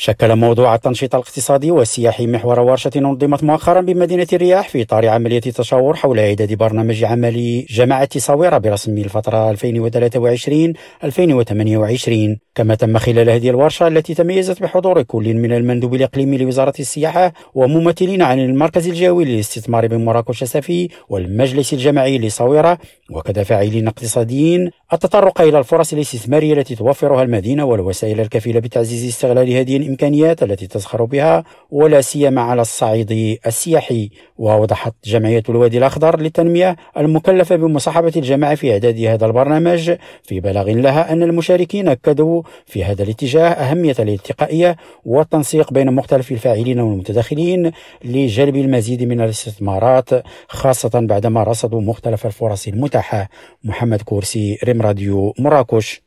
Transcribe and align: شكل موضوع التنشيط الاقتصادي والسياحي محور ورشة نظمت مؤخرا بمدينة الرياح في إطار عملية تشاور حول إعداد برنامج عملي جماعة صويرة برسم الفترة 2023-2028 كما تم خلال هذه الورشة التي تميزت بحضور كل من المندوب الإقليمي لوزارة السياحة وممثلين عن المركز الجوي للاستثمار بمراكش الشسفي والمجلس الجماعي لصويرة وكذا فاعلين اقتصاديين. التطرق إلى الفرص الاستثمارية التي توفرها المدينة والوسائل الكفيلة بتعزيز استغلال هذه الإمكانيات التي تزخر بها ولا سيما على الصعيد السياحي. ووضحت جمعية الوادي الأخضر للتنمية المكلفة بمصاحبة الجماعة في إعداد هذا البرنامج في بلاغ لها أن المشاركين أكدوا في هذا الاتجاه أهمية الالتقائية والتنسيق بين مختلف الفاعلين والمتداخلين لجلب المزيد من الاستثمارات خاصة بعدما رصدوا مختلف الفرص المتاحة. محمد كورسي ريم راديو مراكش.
شكل 0.00 0.36
موضوع 0.36 0.74
التنشيط 0.74 1.14
الاقتصادي 1.14 1.70
والسياحي 1.70 2.26
محور 2.26 2.60
ورشة 2.60 2.90
نظمت 2.96 3.44
مؤخرا 3.44 3.80
بمدينة 3.80 4.26
الرياح 4.32 4.68
في 4.68 4.82
إطار 4.82 5.08
عملية 5.08 5.40
تشاور 5.40 5.96
حول 5.96 6.18
إعداد 6.18 6.54
برنامج 6.54 7.04
عملي 7.04 7.66
جماعة 7.70 8.18
صويرة 8.18 8.58
برسم 8.58 8.98
الفترة 8.98 9.52
2023-2028 9.52 9.58
كما 12.58 12.74
تم 12.74 12.98
خلال 12.98 13.30
هذه 13.30 13.50
الورشة 13.50 13.88
التي 13.88 14.14
تميزت 14.14 14.62
بحضور 14.62 15.02
كل 15.02 15.34
من 15.34 15.52
المندوب 15.52 15.94
الإقليمي 15.94 16.38
لوزارة 16.38 16.74
السياحة 16.80 17.32
وممثلين 17.54 18.22
عن 18.22 18.38
المركز 18.38 18.88
الجوي 18.88 19.24
للاستثمار 19.24 19.86
بمراكش 19.86 20.30
الشسفي 20.42 20.88
والمجلس 21.08 21.72
الجماعي 21.72 22.18
لصويرة 22.18 22.78
وكذا 23.10 23.42
فاعلين 23.42 23.88
اقتصاديين. 23.88 24.70
التطرق 24.92 25.40
إلى 25.40 25.58
الفرص 25.58 25.92
الاستثمارية 25.92 26.52
التي 26.52 26.74
توفرها 26.74 27.22
المدينة 27.22 27.64
والوسائل 27.64 28.20
الكفيلة 28.20 28.60
بتعزيز 28.60 29.08
استغلال 29.08 29.52
هذه 29.52 29.76
الإمكانيات 29.76 30.42
التي 30.42 30.66
تزخر 30.66 31.04
بها 31.04 31.44
ولا 31.70 32.00
سيما 32.00 32.40
على 32.40 32.62
الصعيد 32.62 33.38
السياحي. 33.46 34.10
ووضحت 34.38 34.94
جمعية 35.04 35.42
الوادي 35.48 35.78
الأخضر 35.78 36.20
للتنمية 36.20 36.76
المكلفة 36.96 37.56
بمصاحبة 37.56 38.12
الجماعة 38.16 38.54
في 38.54 38.72
إعداد 38.72 39.00
هذا 39.00 39.26
البرنامج 39.26 39.92
في 40.22 40.40
بلاغ 40.40 40.70
لها 40.70 41.12
أن 41.12 41.22
المشاركين 41.22 41.88
أكدوا 41.88 42.42
في 42.66 42.84
هذا 42.84 43.02
الاتجاه 43.02 43.48
أهمية 43.48 43.96
الالتقائية 43.98 44.76
والتنسيق 45.04 45.72
بين 45.72 45.92
مختلف 45.92 46.32
الفاعلين 46.32 46.80
والمتداخلين 46.80 47.72
لجلب 48.04 48.56
المزيد 48.56 49.02
من 49.02 49.20
الاستثمارات 49.20 50.08
خاصة 50.48 50.90
بعدما 50.94 51.42
رصدوا 51.42 51.80
مختلف 51.80 52.26
الفرص 52.26 52.68
المتاحة. 52.68 53.28
محمد 53.64 54.02
كورسي 54.02 54.58
ريم 54.64 54.82
راديو 54.82 55.34
مراكش. 55.38 56.02